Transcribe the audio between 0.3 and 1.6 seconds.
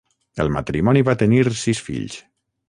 El matrimoni va tenir